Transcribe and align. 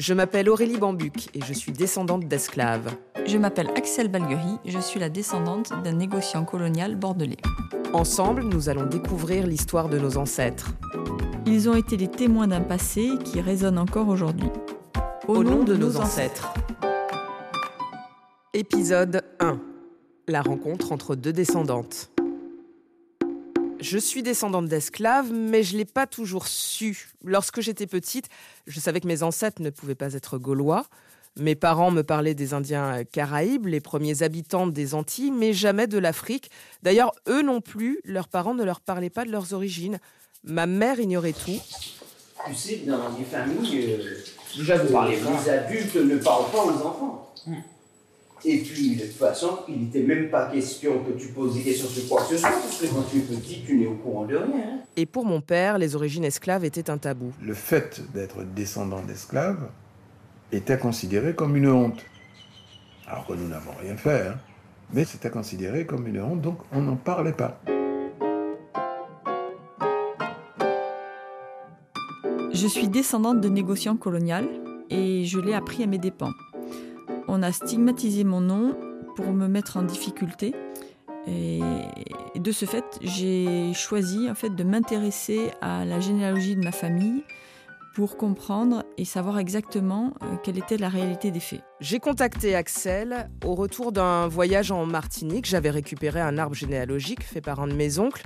Je 0.00 0.14
m'appelle 0.14 0.48
Aurélie 0.48 0.78
Bambuc 0.78 1.28
et 1.34 1.44
je 1.44 1.52
suis 1.52 1.72
descendante 1.72 2.26
d'esclaves. 2.26 2.96
Je 3.26 3.36
m'appelle 3.36 3.68
Axel 3.76 4.08
Balguerie, 4.08 4.56
je 4.64 4.78
suis 4.78 4.98
la 4.98 5.10
descendante 5.10 5.74
d'un 5.84 5.92
négociant 5.92 6.46
colonial 6.46 6.96
bordelais. 6.96 7.36
Ensemble, 7.92 8.44
nous 8.44 8.70
allons 8.70 8.86
découvrir 8.86 9.46
l'histoire 9.46 9.90
de 9.90 9.98
nos 9.98 10.16
ancêtres. 10.16 10.70
Ils 11.44 11.68
ont 11.68 11.76
été 11.76 11.98
les 11.98 12.08
témoins 12.08 12.48
d'un 12.48 12.62
passé 12.62 13.10
qui 13.26 13.42
résonne 13.42 13.76
encore 13.76 14.08
aujourd'hui. 14.08 14.48
Au, 15.28 15.44
nom, 15.44 15.64
de, 15.64 15.76
nos 15.76 15.98
ancêtres. 15.98 16.54
Épisode 18.54 19.22
1. 19.38 19.60
La 20.28 20.40
rencontre 20.40 20.92
entre 20.92 21.14
deux 21.14 21.34
descendantes. 21.34 22.10
Je 23.80 23.98
suis 23.98 24.22
descendante 24.22 24.66
d'esclaves, 24.66 25.32
mais 25.32 25.62
je 25.62 25.72
ne 25.72 25.78
l'ai 25.78 25.84
pas 25.86 26.06
toujours 26.06 26.46
su. 26.48 27.08
Lorsque 27.24 27.60
j'étais 27.60 27.86
petite, 27.86 28.28
je 28.66 28.78
savais 28.78 29.00
que 29.00 29.06
mes 29.06 29.22
ancêtres 29.22 29.62
ne 29.62 29.70
pouvaient 29.70 29.94
pas 29.94 30.12
être 30.12 30.36
gaulois. 30.36 30.86
Mes 31.36 31.54
parents 31.54 31.90
me 31.90 32.02
parlaient 32.02 32.34
des 32.34 32.52
Indiens 32.52 33.04
caraïbes, 33.04 33.66
les 33.66 33.80
premiers 33.80 34.22
habitants 34.22 34.66
des 34.66 34.94
Antilles, 34.94 35.30
mais 35.30 35.54
jamais 35.54 35.86
de 35.86 35.96
l'Afrique. 35.96 36.50
D'ailleurs, 36.82 37.12
eux 37.28 37.42
non 37.42 37.60
plus, 37.60 38.00
leurs 38.04 38.28
parents 38.28 38.54
ne 38.54 38.64
leur 38.64 38.80
parlaient 38.80 39.10
pas 39.10 39.24
de 39.24 39.30
leurs 39.30 39.54
origines. 39.54 39.98
Ma 40.44 40.66
mère 40.66 41.00
ignorait 41.00 41.32
tout. 41.32 41.60
Tu 42.46 42.54
sais, 42.54 42.76
dans 42.86 43.16
les 43.18 43.24
familles, 43.24 43.96
euh, 44.00 44.14
déjà 44.56 44.76
vous 44.78 44.92
parlez 44.92 45.16
les 45.16 45.50
adultes 45.50 45.96
ne 45.96 46.16
parlent 46.16 46.50
pas 46.50 46.64
aux 46.64 46.86
enfants. 46.86 47.34
Et 48.44 48.58
puis, 48.58 48.96
de 48.96 49.02
toute 49.02 49.16
façon, 49.16 49.58
il 49.68 49.80
n'était 49.82 50.02
même 50.02 50.30
pas 50.30 50.46
question 50.50 51.04
que 51.04 51.12
tu 51.20 51.28
poses 51.28 51.54
des 51.54 51.60
questions 51.62 51.86
sur 51.88 52.08
quoi 52.08 52.22
que 52.22 52.28
ce 52.34 52.38
soit, 52.38 52.48
parce 52.50 52.80
que 52.80 52.86
quand 52.86 53.02
tu 53.10 53.18
es 53.18 53.20
petit, 53.20 53.62
tu 53.66 53.76
n'es 53.76 53.86
au 53.86 53.94
courant 53.94 54.24
de 54.24 54.36
rien. 54.36 54.46
hein. 54.54 54.78
Et 54.96 55.04
pour 55.06 55.24
mon 55.26 55.40
père, 55.40 55.76
les 55.78 55.94
origines 55.94 56.24
esclaves 56.24 56.64
étaient 56.64 56.88
un 56.90 56.98
tabou. 56.98 57.32
Le 57.42 57.54
fait 57.54 58.00
d'être 58.14 58.42
descendant 58.44 59.02
d'esclaves 59.02 59.68
était 60.52 60.78
considéré 60.78 61.34
comme 61.34 61.54
une 61.56 61.68
honte. 61.68 62.04
Alors 63.06 63.26
que 63.26 63.34
nous 63.34 63.46
n'avons 63.48 63.72
rien 63.82 63.96
fait, 63.96 64.28
hein. 64.28 64.38
mais 64.92 65.04
c'était 65.04 65.30
considéré 65.30 65.84
comme 65.84 66.06
une 66.06 66.20
honte, 66.20 66.40
donc 66.40 66.58
on 66.72 66.80
n'en 66.80 66.96
parlait 66.96 67.32
pas. 67.32 67.60
Je 72.52 72.66
suis 72.66 72.88
descendante 72.88 73.40
de 73.40 73.48
négociants 73.48 73.96
colonial 73.96 74.46
et 74.90 75.24
je 75.24 75.38
l'ai 75.38 75.54
appris 75.54 75.82
à 75.82 75.86
mes 75.86 75.98
dépens. 75.98 76.30
On 77.32 77.44
a 77.44 77.52
stigmatisé 77.52 78.24
mon 78.24 78.40
nom 78.40 78.76
pour 79.14 79.26
me 79.32 79.46
mettre 79.46 79.76
en 79.76 79.84
difficulté. 79.84 80.52
Et 81.28 81.60
de 82.34 82.50
ce 82.50 82.64
fait, 82.64 82.98
j'ai 83.02 83.72
choisi 83.72 84.28
en 84.28 84.34
fait 84.34 84.50
de 84.50 84.64
m'intéresser 84.64 85.52
à 85.60 85.84
la 85.84 86.00
généalogie 86.00 86.56
de 86.56 86.64
ma 86.64 86.72
famille 86.72 87.22
pour 87.94 88.16
comprendre 88.16 88.82
et 88.98 89.04
savoir 89.04 89.38
exactement 89.38 90.14
euh, 90.22 90.34
quelle 90.42 90.58
était 90.58 90.76
la 90.76 90.88
réalité 90.88 91.30
des 91.30 91.38
faits. 91.38 91.62
J'ai 91.78 92.00
contacté 92.00 92.56
Axel 92.56 93.30
au 93.44 93.54
retour 93.54 93.92
d'un 93.92 94.26
voyage 94.26 94.72
en 94.72 94.84
Martinique. 94.84 95.46
J'avais 95.46 95.70
récupéré 95.70 96.20
un 96.20 96.36
arbre 96.36 96.56
généalogique 96.56 97.22
fait 97.22 97.40
par 97.40 97.60
un 97.60 97.68
de 97.68 97.74
mes 97.74 98.00
oncles. 98.00 98.24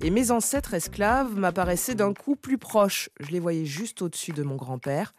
Et 0.00 0.10
mes 0.10 0.30
ancêtres 0.30 0.74
esclaves 0.74 1.36
m'apparaissaient 1.36 1.96
d'un 1.96 2.14
coup 2.14 2.36
plus 2.36 2.58
proches. 2.58 3.10
Je 3.18 3.32
les 3.32 3.40
voyais 3.40 3.64
juste 3.64 4.00
au-dessus 4.00 4.32
de 4.32 4.44
mon 4.44 4.54
grand-père. 4.54 5.12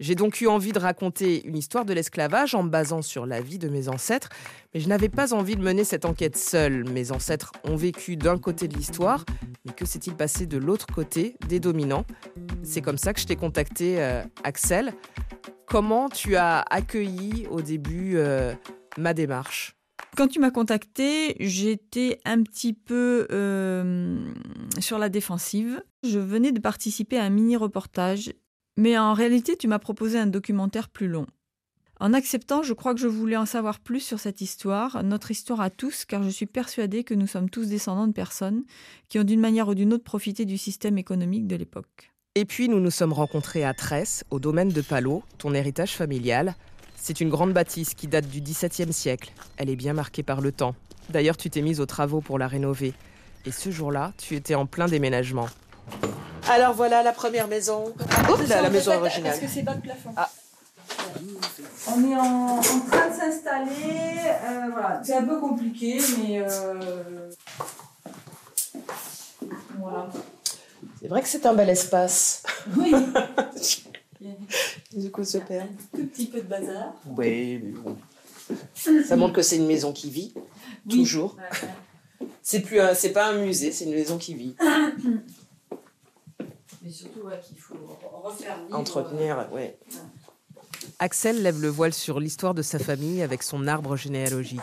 J'ai 0.00 0.14
donc 0.14 0.40
eu 0.40 0.48
envie 0.48 0.72
de 0.72 0.78
raconter 0.78 1.46
une 1.46 1.58
histoire 1.58 1.84
de 1.84 1.92
l'esclavage 1.92 2.54
en 2.54 2.62
me 2.62 2.70
basant 2.70 3.02
sur 3.02 3.26
la 3.26 3.42
vie 3.42 3.58
de 3.58 3.68
mes 3.68 3.90
ancêtres, 3.90 4.30
mais 4.72 4.80
je 4.80 4.88
n'avais 4.88 5.10
pas 5.10 5.34
envie 5.34 5.56
de 5.56 5.62
mener 5.62 5.84
cette 5.84 6.06
enquête 6.06 6.38
seule. 6.38 6.88
Mes 6.88 7.12
ancêtres 7.12 7.52
ont 7.64 7.76
vécu 7.76 8.16
d'un 8.16 8.38
côté 8.38 8.66
de 8.66 8.74
l'histoire, 8.74 9.26
mais 9.66 9.74
que 9.74 9.84
s'est-il 9.84 10.14
passé 10.14 10.46
de 10.46 10.56
l'autre 10.56 10.86
côté, 10.86 11.36
des 11.48 11.60
dominants? 11.60 12.06
C'est 12.62 12.80
comme 12.80 12.96
ça 12.96 13.12
que 13.12 13.20
je 13.20 13.26
t'ai 13.26 13.36
contacté, 13.36 14.02
euh, 14.02 14.22
Axel. 14.42 14.94
Comment 15.66 16.08
tu 16.08 16.34
as 16.34 16.60
accueilli 16.70 17.46
au 17.50 17.60
début 17.60 18.14
euh, 18.16 18.54
ma 18.96 19.12
démarche? 19.12 19.76
Quand 20.16 20.28
tu 20.28 20.40
m'as 20.40 20.50
contacté, 20.50 21.36
j'étais 21.40 22.20
un 22.24 22.42
petit 22.42 22.72
peu 22.72 23.28
euh, 23.30 24.18
sur 24.78 24.98
la 24.98 25.10
défensive. 25.10 25.82
Je 26.02 26.18
venais 26.18 26.52
de 26.52 26.58
participer 26.58 27.18
à 27.18 27.24
un 27.24 27.30
mini-reportage, 27.30 28.32
mais 28.80 28.96
en 28.96 29.12
réalité, 29.12 29.58
tu 29.58 29.68
m'as 29.68 29.78
proposé 29.78 30.18
un 30.18 30.26
documentaire 30.26 30.88
plus 30.88 31.06
long. 31.06 31.26
En 32.00 32.14
acceptant, 32.14 32.62
je 32.62 32.72
crois 32.72 32.94
que 32.94 33.00
je 33.00 33.08
voulais 33.08 33.36
en 33.36 33.44
savoir 33.44 33.78
plus 33.78 34.00
sur 34.00 34.18
cette 34.18 34.40
histoire, 34.40 35.04
notre 35.04 35.30
histoire 35.30 35.60
à 35.60 35.68
tous, 35.68 36.06
car 36.06 36.22
je 36.22 36.30
suis 36.30 36.46
persuadée 36.46 37.04
que 37.04 37.12
nous 37.12 37.26
sommes 37.26 37.50
tous 37.50 37.68
descendants 37.68 38.06
de 38.06 38.14
personnes 38.14 38.64
qui 39.10 39.18
ont 39.18 39.24
d'une 39.24 39.38
manière 39.38 39.68
ou 39.68 39.74
d'une 39.74 39.92
autre 39.92 40.04
profité 40.04 40.46
du 40.46 40.56
système 40.56 40.96
économique 40.96 41.46
de 41.46 41.56
l'époque. 41.56 42.10
Et 42.36 42.46
puis 42.46 42.70
nous 42.70 42.80
nous 42.80 42.90
sommes 42.90 43.12
rencontrés 43.12 43.64
à 43.64 43.74
Tresse, 43.74 44.24
au 44.30 44.40
domaine 44.40 44.70
de 44.70 44.80
Palot, 44.80 45.22
ton 45.36 45.52
héritage 45.52 45.94
familial. 45.94 46.54
C'est 46.96 47.20
une 47.20 47.28
grande 47.28 47.52
bâtisse 47.52 47.92
qui 47.92 48.06
date 48.06 48.30
du 48.30 48.40
XVIIe 48.40 48.94
siècle. 48.94 49.30
Elle 49.58 49.68
est 49.68 49.76
bien 49.76 49.92
marquée 49.92 50.22
par 50.22 50.40
le 50.40 50.52
temps. 50.52 50.74
D'ailleurs, 51.10 51.36
tu 51.36 51.50
t'es 51.50 51.60
mise 51.60 51.80
aux 51.80 51.86
travaux 51.86 52.22
pour 52.22 52.38
la 52.38 52.48
rénover. 52.48 52.94
Et 53.44 53.52
ce 53.52 53.70
jour-là, 53.70 54.14
tu 54.16 54.36
étais 54.36 54.54
en 54.54 54.64
plein 54.64 54.86
déménagement. 54.86 55.50
Alors 56.48 56.74
voilà 56.74 57.02
la 57.02 57.12
première 57.12 57.48
maison. 57.48 57.92
Oh, 58.28 58.36
la, 58.48 58.62
la 58.62 58.70
maison 58.70 58.92
originale. 58.92 59.38
c'est 59.48 59.62
bas 59.62 59.74
de 59.74 59.80
plafond 59.82 60.12
Ah. 60.16 60.30
On 61.88 62.10
est 62.10 62.16
en, 62.16 62.58
en 62.58 62.60
train 62.60 63.08
de 63.08 63.14
s'installer. 63.14 64.18
euh, 64.26 64.68
voilà. 64.72 65.00
C'est 65.04 65.14
un 65.14 65.24
peu 65.24 65.38
compliqué, 65.40 65.98
mais. 66.18 66.40
euh, 66.40 67.30
Voilà. 69.78 70.08
C'est 71.00 71.08
vrai 71.08 71.22
que 71.22 71.28
c'est 71.28 71.46
un 71.46 71.54
bel 71.54 71.68
espace. 71.70 72.42
Oui. 72.76 72.92
Du 74.94 75.10
coup, 75.10 75.24
super. 75.24 75.62
Un 75.62 75.96
tout 75.98 76.04
petit 76.08 76.26
peu 76.26 76.38
de 76.38 76.46
bazar. 76.46 76.92
Oui, 77.16 77.58
mais 77.62 77.70
bon. 77.70 77.96
Ça 79.06 79.16
montre 79.16 79.32
que 79.34 79.40
c'est 79.42 79.56
une 79.56 79.66
maison 79.68 79.92
qui 79.92 80.10
vit, 80.10 80.34
Oui. 80.36 80.98
toujours. 80.98 81.36
Ouais, 81.36 81.68
ouais. 82.22 82.26
C'est 82.42 82.60
plus, 82.60 82.80
un- 82.80 82.92
c'est 82.92 83.12
pas 83.12 83.28
un 83.28 83.34
musée, 83.38 83.70
c'est 83.72 83.84
une 83.86 83.94
maison 83.94 84.18
qui 84.18 84.34
vit. 84.34 84.56
Mais 86.82 86.90
surtout 86.90 87.20
ouais, 87.26 87.38
qu'il 87.46 87.58
faut 87.58 87.74
refaire 88.22 88.56
vivre. 88.64 88.78
Entretenir, 88.78 89.48
ouais. 89.52 89.78
Axel 90.98 91.42
lève 91.42 91.60
le 91.60 91.68
voile 91.68 91.92
sur 91.92 92.20
l'histoire 92.20 92.54
de 92.54 92.62
sa 92.62 92.78
famille 92.78 93.22
avec 93.22 93.42
son 93.42 93.66
arbre 93.66 93.96
généalogique. 93.96 94.60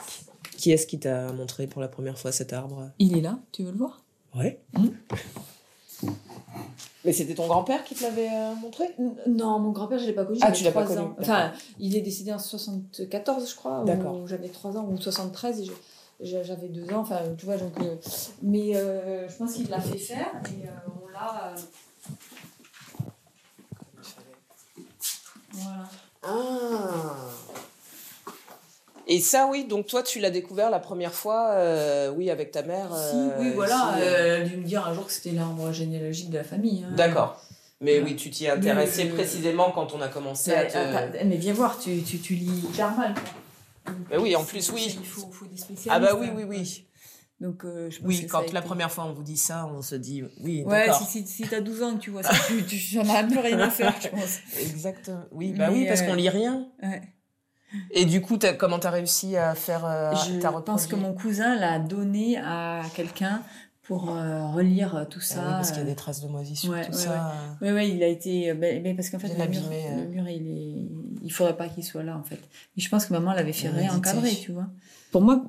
Qui 0.57 0.71
est-ce 0.71 0.87
qui 0.87 0.99
t'a 0.99 1.31
montré 1.31 1.67
pour 1.67 1.81
la 1.81 1.87
première 1.87 2.17
fois 2.17 2.31
cet 2.31 2.53
arbre? 2.53 2.89
Il 2.99 3.15
est 3.17 3.21
là, 3.21 3.37
tu 3.51 3.63
veux 3.63 3.71
le 3.71 3.77
voir? 3.77 4.01
Ouais. 4.35 4.59
Mhm. 4.77 4.93
Mais 7.05 7.13
c'était 7.13 7.35
ton 7.35 7.47
grand-père 7.47 7.83
qui 7.83 7.95
te 7.95 8.03
l'avait 8.03 8.27
euh, 8.29 8.53
montré? 8.55 8.85
Non, 9.27 9.59
mon 9.59 9.71
grand-père, 9.71 9.99
je 9.99 10.05
l'ai 10.05 10.13
pas 10.13 10.25
connu. 10.25 10.39
Ah, 10.41 10.51
tu 10.51 10.63
l'as 10.63 10.71
pas 10.71 10.83
connu, 10.83 10.99
ans. 11.01 11.15
Enfin, 11.19 11.53
il 11.79 11.95
est 11.95 12.01
décédé 12.01 12.33
en 12.33 12.39
74, 12.39 13.49
je 13.49 13.55
crois. 13.55 13.83
D'accord. 13.85 14.27
J'avais 14.27 14.49
3 14.49 14.75
ans, 14.75 14.87
ou 14.89 14.99
73, 14.99 15.61
et 15.61 15.65
je- 16.21 16.43
j'avais 16.43 16.67
2 16.67 16.91
ans. 16.93 16.99
Enfin, 17.01 17.19
tu 17.37 17.45
vois, 17.45 17.57
donc. 17.57 17.79
euh, 17.81 17.95
mais 18.41 18.75
euh, 18.75 19.29
je 19.29 19.35
pense 19.37 19.53
qu'il 19.53 19.69
l'a 19.69 19.79
fait 19.79 19.97
faire, 19.97 20.31
et 20.51 20.67
euh, 20.67 20.71
on 21.03 21.07
l'a. 21.13 21.53
Voilà. 25.57 25.89
Ah 26.23 27.15
Et 29.07 29.19
ça, 29.21 29.47
oui, 29.49 29.65
donc 29.65 29.87
toi, 29.87 30.03
tu 30.03 30.19
l'as 30.19 30.29
découvert 30.31 30.69
la 30.69 30.79
première 30.79 31.13
fois, 31.13 31.51
euh, 31.51 32.11
oui, 32.15 32.29
avec 32.29 32.51
ta 32.51 32.61
mère. 32.63 32.87
Si, 32.89 33.15
euh, 33.15 33.29
oui, 33.39 33.51
voilà. 33.55 33.95
euh. 33.95 33.99
euh, 34.01 34.35
Elle 34.37 34.41
a 34.41 34.45
dû 34.45 34.57
me 34.57 34.63
dire 34.63 34.85
un 34.85 34.93
jour 34.93 35.05
que 35.05 35.11
c'était 35.13 35.31
l'arbre 35.31 35.71
généalogique 35.71 36.29
de 36.29 36.37
la 36.37 36.43
famille. 36.43 36.83
hein. 36.85 36.93
D'accord. 36.95 37.41
Mais 37.79 37.99
Voilà. 37.99 38.05
oui, 38.07 38.15
tu 38.17 38.29
t'y 38.31 38.45
es 38.45 38.49
intéressé 38.49 39.03
Mais, 39.05 39.11
euh, 39.11 39.13
précisément 39.13 39.71
quand 39.71 39.93
on 39.93 40.01
a 40.01 40.07
commencé 40.07 40.49
Mais, 40.51 40.57
à 40.57 40.65
te... 40.65 40.77
attends, 40.77 41.17
mais 41.25 41.37
viens 41.37 41.53
voir, 41.53 41.77
tu, 41.79 42.01
tu, 42.01 42.19
tu 42.19 42.33
lis 42.33 42.63
hyper 42.71 42.91
mal. 42.97 43.13
quoi. 43.13 43.93
Mais 44.09 44.17
oui, 44.17 44.35
en 44.35 44.43
plus, 44.43 44.69
oui. 44.71 44.97
Il 44.99 45.05
faut, 45.07 45.29
faut 45.31 45.45
des 45.45 45.55
spécialistes. 45.57 45.89
Ah 45.91 45.99
bah 45.99 46.15
oui, 46.19 46.27
hein. 46.29 46.33
oui, 46.35 46.43
oui. 46.43 46.86
Donc, 47.39 47.65
euh, 47.65 47.89
je 47.91 47.99
pense 47.99 48.07
Oui, 48.07 48.25
que 48.25 48.31
quand 48.31 48.39
la 48.39 48.45
été- 48.59 48.61
première 48.67 48.91
fois 48.91 49.05
on 49.05 49.13
vous 49.13 49.21
dit 49.23 49.37
ça, 49.37 49.67
on 49.67 49.81
se 49.83 49.93
dit 49.95 50.23
oui, 50.41 50.63
Ouais, 50.65 50.87
d'accord. 50.87 51.01
si, 51.07 51.21
si, 51.23 51.27
si 51.27 51.43
t'as 51.43 51.61
12 51.61 51.83
ans 51.83 51.93
que 51.95 51.99
tu 52.01 52.09
vois 52.09 52.23
ça, 52.23 52.33
tu, 52.47 52.63
tu, 52.65 52.75
j'en 52.77 53.07
as 53.13 53.23
plus 53.23 53.37
rien 53.39 53.59
à 53.59 53.69
faire, 53.69 53.93
je 54.01 54.07
pense. 54.07 54.39
Exactement. 54.59 55.23
Oui, 55.31 55.53
bah 55.53 55.69
Mais, 55.69 55.75
oui, 55.81 55.85
parce 55.87 56.01
euh, 56.01 56.05
qu'on 56.07 56.15
lit 56.15 56.29
rien. 56.29 56.67
Ouais. 56.81 57.01
Et 57.91 58.05
du 58.05 58.21
coup, 58.21 58.37
t'as- 58.37 58.53
comment 58.53 58.79
t'as 58.79 58.89
réussi 58.89 59.35
à 59.37 59.53
faire 59.53 59.85
euh, 59.85 60.13
Je 60.15 60.39
pense 60.61 60.87
que 60.87 60.95
mon 60.95 61.13
cousin 61.13 61.55
l'a 61.59 61.77
donné 61.79 62.37
à 62.37 62.81
quelqu'un 62.95 63.43
pour 63.83 64.09
euh, 64.15 64.47
relire 64.47 65.05
tout 65.09 65.19
Ah 65.21 65.25
ça. 65.25 65.41
oui, 65.41 65.51
parce 65.51 65.69
qu'il 65.71 65.79
y 65.79 65.83
a 65.83 65.85
des 65.85 65.95
traces 65.95 66.21
de 66.21 66.27
moisissure, 66.29 66.71
ouais, 66.71 66.85
tout 66.85 66.91
ouais, 66.93 66.97
ça. 66.97 67.31
Ouais, 67.61 67.71
ouais, 67.71 67.89
il 67.89 68.01
a 68.03 68.07
été. 68.07 68.53
ben, 68.55 68.81
ben, 68.81 68.95
parce 68.95 69.09
qu'en 69.11 69.19
fait, 69.19 69.27
le 69.37 69.47
mur, 69.47 69.61
euh. 69.71 70.01
le 70.03 70.07
mur, 70.09 70.27
il 70.27 70.47
est. 70.47 70.89
Il 71.23 71.31
faudrait 71.31 71.55
pas 71.57 71.67
qu'il 71.69 71.83
soit 71.83 72.03
là, 72.03 72.17
en 72.17 72.23
fait. 72.23 72.39
Mais 72.75 72.81
je 72.81 72.89
pense 72.89 73.05
que 73.05 73.13
maman 73.13 73.33
l'avait 73.33 73.53
fait 73.53 73.69
réencadrer, 73.69 74.33
tu 74.33 74.53
vois. 74.53 74.67
Pour 75.11 75.21
moi, 75.21 75.43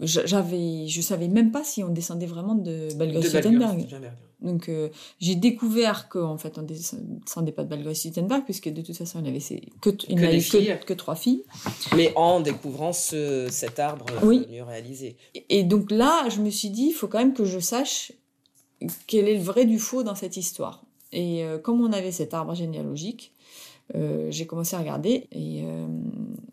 j'avais, 0.00 0.86
je 0.88 1.00
savais 1.00 1.28
même 1.28 1.52
pas 1.52 1.64
si 1.64 1.82
on 1.84 1.88
descendait 1.88 2.26
vraiment 2.26 2.54
de. 2.54 2.88
Balgur. 2.96 3.20
Donc, 4.40 4.68
euh, 4.68 4.88
j'ai 5.20 5.36
découvert 5.36 6.08
qu'en 6.08 6.36
fait, 6.36 6.58
on 6.58 6.62
descendait 6.62 7.52
pas 7.52 7.62
de 7.62 7.68
Belgrade-Sittenberg, 7.68 8.42
puisque 8.44 8.68
de 8.72 8.82
toute 8.82 8.96
façon, 8.96 9.20
il 9.22 9.28
avait 9.28 9.38
ses- 9.38 9.62
que, 9.80 9.90
il 10.08 10.16
Que 10.16 10.20
n'avait 10.20 10.40
que, 10.40 10.84
que 10.84 10.94
trois 10.94 11.14
filles. 11.14 11.44
Mais 11.96 12.12
en 12.16 12.40
découvrant 12.40 12.92
ce, 12.92 13.46
cet 13.50 13.78
arbre 13.78 14.06
euh, 14.10 14.26
Oui. 14.26 14.46
mieux 14.50 14.64
réalisé. 14.64 15.16
Et- 15.36 15.58
Et 15.60 15.62
donc 15.62 15.92
là, 15.92 16.28
je 16.28 16.40
me 16.40 16.50
suis 16.50 16.70
dit, 16.70 16.86
il 16.86 16.92
faut 16.92 17.06
quand 17.06 17.18
même 17.18 17.34
que 17.34 17.44
je 17.44 17.60
sache 17.60 18.10
quel 19.06 19.28
est 19.28 19.36
le 19.36 19.42
vrai 19.42 19.64
du 19.64 19.78
faux 19.78 20.02
dans 20.02 20.16
cette 20.16 20.36
histoire. 20.36 20.82
Et 21.12 21.44
euh, 21.44 21.58
comme 21.58 21.80
on 21.80 21.92
avait 21.92 22.10
cet 22.10 22.34
arbre 22.34 22.54
généalogique, 22.56 23.32
euh, 23.94 24.26
j'ai 24.30 24.46
commencé 24.46 24.74
à 24.74 24.80
regarder 24.80 25.28
et, 25.30 25.62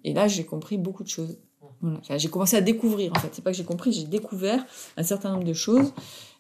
et 0.03 0.13
là 0.13 0.27
j'ai 0.27 0.44
compris 0.45 0.77
beaucoup 0.77 1.03
de 1.03 1.09
choses. 1.09 1.38
J'ai 2.17 2.29
commencé 2.29 2.55
à 2.55 2.61
découvrir 2.61 3.11
en 3.15 3.19
fait. 3.19 3.29
C'est 3.31 3.43
pas 3.43 3.51
que 3.51 3.57
j'ai 3.57 3.63
compris, 3.63 3.91
j'ai 3.91 4.05
découvert 4.05 4.65
un 4.97 5.03
certain 5.03 5.31
nombre 5.31 5.45
de 5.45 5.53
choses 5.53 5.93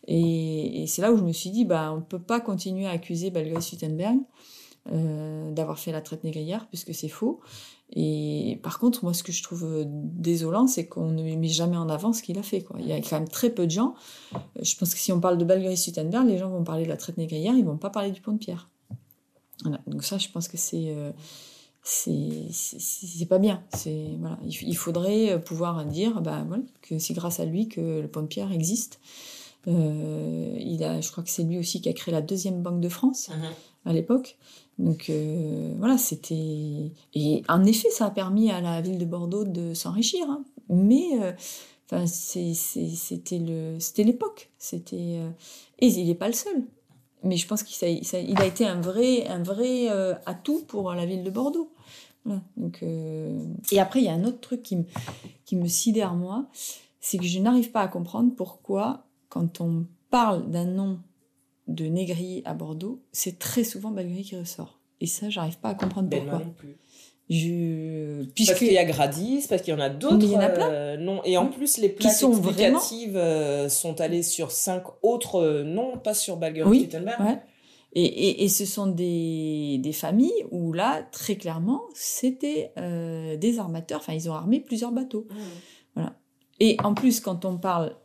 et, 0.07 0.85
c'est 0.87 1.01
là 1.01 1.11
où 1.11 1.17
je 1.17 1.23
me 1.23 1.31
suis 1.31 1.49
dit 1.49 1.65
bah 1.65 1.93
on 1.95 2.01
peut 2.01 2.19
pas 2.19 2.39
continuer 2.39 2.87
à 2.87 2.91
accuser 2.91 3.29
Balgoy 3.29 3.61
Suttenberg 3.61 4.17
euh, 4.91 5.51
d'avoir 5.51 5.77
fait 5.77 5.91
la 5.91 6.01
traite 6.01 6.23
négrière 6.23 6.67
puisque 6.67 6.93
c'est 6.93 7.09
faux. 7.09 7.39
Et 7.91 8.59
par 8.61 8.77
contre, 8.77 9.03
moi, 9.03 9.15
ce 9.15 9.23
que 9.23 9.31
je 9.31 9.41
trouve 9.41 9.83
désolant, 9.85 10.67
c'est 10.67 10.87
qu'on 10.87 11.09
ne 11.09 11.23
met 11.23 11.47
jamais 11.47 11.77
en 11.77 11.89
avant 11.89 12.13
ce 12.13 12.21
qu'il 12.21 12.37
a 12.37 12.43
fait. 12.43 12.63
Il 12.77 12.85
y 12.85 12.93
a 12.93 13.01
quand 13.01 13.19
même 13.19 13.27
très 13.27 13.49
peu 13.49 13.65
de 13.65 13.71
gens. 13.71 13.95
Je 14.61 14.75
pense 14.75 14.93
que 14.93 14.99
si 14.99 15.11
on 15.11 15.19
parle 15.19 15.39
de 15.39 15.45
Balgoy 15.45 15.75
Suttenberg, 15.75 16.27
les 16.27 16.37
gens 16.37 16.49
vont 16.49 16.63
parler 16.63 16.83
de 16.83 16.89
la 16.89 16.97
traite 16.97 17.17
négrière, 17.17 17.55
ils 17.55 17.65
vont 17.65 17.77
pas 17.77 17.89
parler 17.89 18.11
du 18.11 18.21
pont 18.21 18.33
de 18.33 18.37
pierre. 18.37 18.69
Voilà. 19.63 19.79
Donc 19.87 20.03
ça, 20.03 20.17
je 20.17 20.29
pense 20.29 20.47
que 20.47 20.57
c'est 20.57 20.93
euh, 20.95 21.11
c'est 21.83 23.25
pas 23.27 23.39
bien. 23.39 23.63
C'est 23.75 24.17
voilà, 24.19 24.37
il, 24.45 24.75
faudrait 24.75 25.41
pouvoir 25.43 25.85
dire 25.85 26.21
bah 26.21 26.43
voilà, 26.47 26.63
que 26.81 26.99
c'est 26.99 27.13
grâce 27.13 27.39
à 27.39 27.45
lui 27.45 27.67
que 27.67 28.01
le 28.01 28.07
pont 28.07 28.21
de 28.21 28.27
pierre 28.27 28.51
existe. 28.51 28.99
Euh, 29.67 30.55
il 30.59 30.83
a, 30.83 31.01
je 31.01 31.11
crois 31.11 31.23
que 31.23 31.29
c'est 31.29 31.43
lui 31.43 31.57
aussi 31.57 31.81
qui 31.81 31.89
a 31.89 31.93
créé 31.93 32.13
la 32.13 32.21
deuxième 32.21 32.61
banque 32.61 32.79
de 32.79 32.89
France 32.89 33.29
à 33.85 33.93
l'époque. 33.93 34.37
Donc 34.79 35.09
euh, 35.09 35.73
voilà, 35.77 35.97
c'était 35.97 36.93
et 37.13 37.43
en 37.49 37.65
effet, 37.65 37.89
ça 37.89 38.05
a 38.05 38.11
permis 38.11 38.49
à 38.49 38.61
la 38.61 38.81
ville 38.81 38.97
de 38.97 39.05
Bordeaux 39.05 39.43
de 39.43 39.73
s'enrichir. 39.73 40.25
Hein. 40.29 40.45
Mais 40.69 41.19
euh, 41.21 41.33
enfin, 41.91 42.07
c'était 42.07 43.39
le, 43.39 43.77
c'était 43.79 44.03
l'époque. 44.03 44.51
C'était 44.57 45.17
euh, 45.19 45.29
et 45.79 45.87
il 45.87 46.07
n'est 46.07 46.15
pas 46.15 46.27
le 46.27 46.33
seul 46.33 46.63
mais 47.23 47.37
je 47.37 47.47
pense 47.47 47.63
qu'il 47.63 47.87
a, 47.87 47.91
il 48.19 48.41
a 48.41 48.45
été 48.45 48.65
un 48.65 48.79
vrai, 48.79 49.27
un 49.27 49.43
vrai 49.43 49.89
euh, 49.89 50.13
atout 50.25 50.63
pour 50.67 50.93
la 50.93 51.05
ville 51.05 51.23
de 51.23 51.29
Bordeaux. 51.29 51.71
Voilà. 52.25 52.41
Donc, 52.57 52.79
euh... 52.83 53.45
Et 53.71 53.79
après, 53.79 54.01
il 54.01 54.05
y 54.05 54.09
a 54.09 54.13
un 54.13 54.23
autre 54.23 54.39
truc 54.39 54.61
qui 54.61 54.75
me, 54.77 54.83
qui 55.45 55.55
me 55.55 55.67
sidère, 55.67 56.13
moi, 56.13 56.47
c'est 56.99 57.17
que 57.17 57.25
je 57.25 57.39
n'arrive 57.39 57.71
pas 57.71 57.81
à 57.81 57.87
comprendre 57.87 58.33
pourquoi, 58.35 59.05
quand 59.29 59.61
on 59.61 59.85
parle 60.09 60.49
d'un 60.49 60.65
nom 60.65 60.99
de 61.67 61.85
négrier 61.85 62.41
à 62.45 62.53
Bordeaux, 62.53 63.01
c'est 63.11 63.39
très 63.39 63.63
souvent 63.63 63.91
Balgris 63.91 64.23
qui 64.23 64.37
ressort. 64.37 64.79
Et 65.01 65.07
ça, 65.07 65.29
j'arrive 65.29 65.59
pas 65.59 65.69
à 65.69 65.75
comprendre 65.75 66.09
ben 66.09 66.21
pourquoi. 66.21 66.41
Je... 67.29 68.23
Puisque... 68.33 68.51
Parce 68.51 68.59
qu'il 68.59 68.73
y 68.73 68.77
a 68.77 68.85
Gradis, 68.85 69.45
parce 69.47 69.61
qu'il 69.61 69.73
y 69.73 69.77
en 69.77 69.79
a 69.79 69.89
d'autres. 69.89 70.17
Il 70.21 70.31
y 70.31 70.35
en 70.35 70.39
a 70.39 70.49
plein. 70.49 70.69
Euh, 70.71 70.97
non. 70.97 71.21
Et 71.25 71.37
en 71.37 71.47
plus, 71.47 71.77
les 71.77 71.89
plaques 71.89 72.13
sont 72.13 72.31
explicatives 72.31 73.17
euh, 73.17 73.69
sont 73.69 74.01
allées 74.01 74.23
sur 74.23 74.51
cinq 74.51 74.83
autres 75.03 75.35
euh, 75.35 75.63
noms, 75.63 75.97
pas 75.97 76.13
sur 76.15 76.37
Balgary 76.37 76.69
Oui. 76.69 76.89
Ouais. 76.93 77.39
Et, 77.93 78.03
et, 78.03 78.43
et 78.43 78.49
ce 78.49 78.65
sont 78.65 78.87
des, 78.87 79.79
des 79.79 79.93
familles 79.93 80.45
où 80.51 80.73
là, 80.73 81.03
très 81.11 81.35
clairement, 81.35 81.81
c'était 81.93 82.71
euh, 82.77 83.35
des 83.37 83.59
armateurs. 83.59 83.99
Enfin, 83.99 84.13
ils 84.13 84.29
ont 84.29 84.33
armé 84.33 84.59
plusieurs 84.59 84.91
bateaux. 84.91 85.27
Et 86.59 86.77
en 86.83 86.93
plus, 86.93 87.21
quand 87.21 87.45
on 87.45 87.57
parle 87.57 87.95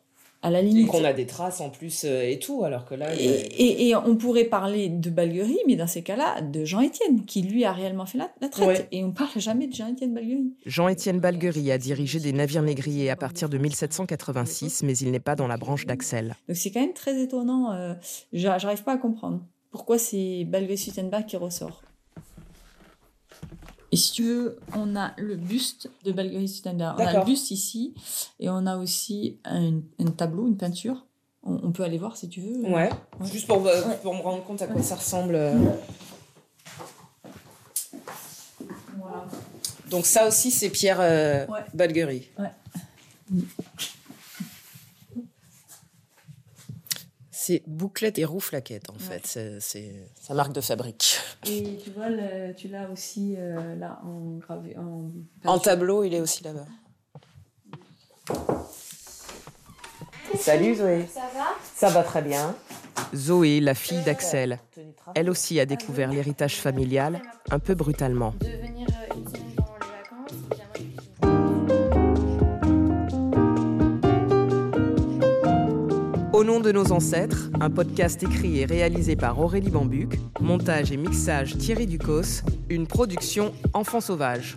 à 0.45 0.51
la 0.51 0.61
Et 0.63 0.85
qu'on 0.87 1.03
a 1.05 1.13
des 1.13 1.27
traces 1.27 1.61
en 1.61 1.71
plus 1.71 2.05
euh, 2.05 2.23
et 2.31 2.39
tout, 2.39 2.63
alors 2.65 2.85
que 2.85 2.95
là. 2.95 3.15
Et, 3.19 3.25
y 3.25 3.29
a- 3.29 3.41
et, 3.59 3.89
et 3.89 3.97
on 3.97 4.15
pourrait 4.17 4.45
parler 4.45 4.89
de 4.89 5.11
Balguerie, 5.11 5.59
mais 5.67 5.75
dans 5.77 5.87
ces 5.87 6.03
cas-là, 6.03 6.41
de 6.43 6.65
Jean-Étienne, 6.65 7.25
qui 7.25 7.43
lui 7.43 7.65
a 7.65 7.73
réellement 7.73 8.07
fait 8.07 8.19
la, 8.19 8.31
la 8.41 8.49
traite. 8.49 8.69
Ouais. 8.69 8.89
Et 8.93 9.03
on 9.03 9.11
parle 9.13 9.31
jamais 9.41 9.67
de 9.67 9.75
Jean-Étienne 9.75 10.15
Balguerie. 10.15 10.53
Jean-Étienne 10.67 11.19
Balguerie 11.19 11.73
a 11.73 11.79
dirigé 11.79 12.21
des 12.21 12.33
navires 12.33 12.63
négriers 12.63 13.11
à 13.11 13.17
partir 13.17 13.49
de 13.49 13.57
1786, 13.59 14.83
mais 14.83 14.97
il 14.99 15.11
n'est 15.11 15.21
pas 15.21 15.35
dans 15.37 15.47
la 15.47 15.57
branche 15.57 15.87
d'Axel. 15.87 16.35
Donc 16.49 16.57
c'est 16.57 16.71
quand 16.71 16.81
même 16.81 16.93
très 16.93 17.21
étonnant. 17.23 17.73
Euh, 17.73 17.95
j'a- 18.33 18.59
J'arrive 18.59 18.83
pas 18.85 18.93
à 18.93 18.99
comprendre 18.99 19.41
pourquoi 19.71 19.99
c'est 19.99 20.45
Balguerie 20.45 20.79
Suttenberg 20.79 21.25
qui 21.27 21.37
ressort. 21.37 21.83
Et 23.95 23.97
si 23.97 24.11
tu 24.11 24.25
veux, 24.25 24.59
on 24.75 24.97
a 24.97 25.13
le 25.19 25.37
buste 25.37 25.89
de 26.05 26.11
Balguerie 26.11 26.49
Suttenberg. 26.49 26.97
On 26.99 27.07
a 27.07 27.13
le 27.21 27.25
buste 27.25 27.53
ici, 27.53 27.95
et 28.41 28.49
on 28.51 28.67
a 28.67 28.77
aussi 28.77 29.39
un, 29.45 29.83
un 30.01 30.07
tableau, 30.11 30.49
une 30.49 30.57
peinture. 30.57 31.07
On, 31.45 31.61
on 31.63 31.71
peut 31.71 31.85
aller 31.85 31.97
voir 31.99 32.17
si 32.17 32.29
tu 32.29 32.41
veux. 32.41 32.57
Ouais. 32.63 32.91
Ouais. 33.21 33.27
Juste 33.31 33.47
pour, 33.47 33.65
euh, 33.65 33.83
pour 34.03 34.13
me 34.17 34.21
rendre 34.21 34.43
compte 34.43 34.61
à 34.63 34.67
quoi 34.67 34.83
ça 34.83 34.97
ressemble. 34.97 35.37
euh. 35.37 35.55
Voilà. 38.99 39.27
Donc 39.91 40.07
ça 40.07 40.27
aussi, 40.27 40.51
c'est 40.51 40.71
Pierre 40.71 40.99
euh, 41.01 41.47
Ouais. 41.47 41.61
Balguerie. 41.73 42.29
Ouais. 42.37 42.51
C'est 47.47 47.63
bouclette 47.67 48.19
et 48.19 48.25
roue 48.25 48.41
flaquette, 48.41 48.89
en 48.89 48.99
fait. 48.99 49.27
C'est- 49.27 49.61
C'est 49.61 49.93
sa 50.19 50.33
marque 50.33 50.55
de 50.55 50.63
fabrique. 50.63 51.19
Et 51.47 51.77
tu 51.85 51.91
vois, 51.91 52.09
le- 52.09 52.55
tu 52.55 52.69
l'as 52.69 52.89
aussi 52.91 53.35
euh, 53.37 53.75
là 53.77 54.01
en 54.03 54.39
gravé, 54.39 54.75
en, 55.45 55.59
tableau, 55.59 56.05
il 56.05 56.15
est 56.15 56.23
aussi 56.23 56.43
là-bas. 56.43 56.65
Salut 60.39 60.75
Zoé. 60.77 61.07
Ça 61.13 61.21
va? 61.35 61.47
Ça 61.75 61.91
va 61.91 62.03
très 62.03 62.23
bien. 62.23 62.57
Zoé, 63.15 63.61
la 63.61 63.75
fille 63.75 64.03
d'Axel, 64.05 64.59
elle 65.15 65.29
aussi 65.29 65.61
a 65.61 65.67
découvert 65.67 66.11
l'héritage 66.11 66.57
familial 66.57 67.21
un 67.51 67.59
peu 67.59 67.75
brutalement. 67.75 68.35
Au 76.45 76.47
nom 76.47 76.61
de 76.61 76.73
nos 76.73 76.93
ancêtres, 76.93 77.49
un 77.59 77.71
podcast 77.71 78.23
écrit 78.23 78.59
et 78.59 78.67
réalisé 78.67 79.17
par 79.17 79.41
Aurélie 79.41 79.71
Bambuc, 79.71 80.19
montage 80.43 80.93
et 80.93 80.99
mixage 80.99 81.57
Thierry 81.57 81.87
Ducos, 81.87 82.43
une 82.69 82.87
production 82.87 83.55
Enfants 83.73 84.03
Sauvages. 84.03 84.55